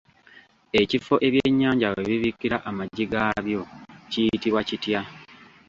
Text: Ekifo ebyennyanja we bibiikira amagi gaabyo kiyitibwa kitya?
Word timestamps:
Ekifo 0.81 1.13
ebyennyanja 1.27 1.87
we 1.93 2.01
bibiikira 2.09 2.57
amagi 2.69 3.05
gaabyo 3.11 3.61
kiyitibwa 4.11 4.61
kitya? 4.69 5.01